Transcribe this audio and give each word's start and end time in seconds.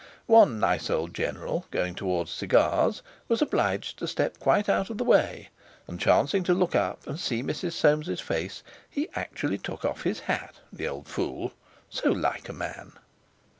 One 0.25 0.59
nice 0.59 0.89
old 0.89 1.13
General, 1.13 1.67
going 1.69 1.93
towards 1.93 2.31
Cigars, 2.31 3.03
was 3.27 3.39
obliged 3.39 3.99
to 3.99 4.07
step 4.07 4.39
quite 4.39 4.67
out 4.67 4.89
of 4.89 4.97
the 4.97 5.03
way, 5.03 5.49
and 5.87 5.99
chancing 5.99 6.41
to 6.45 6.55
look 6.55 6.73
up 6.73 7.05
and 7.05 7.19
see 7.19 7.43
Mrs. 7.43 7.73
Soames's 7.73 8.19
face, 8.19 8.63
he 8.89 9.09
actually 9.13 9.59
took 9.59 9.85
off 9.85 10.01
his 10.01 10.21
hat, 10.21 10.55
the 10.73 10.87
old 10.87 11.07
fool! 11.07 11.53
So 11.87 12.09
like 12.09 12.49
a 12.49 12.53
man! 12.53 12.93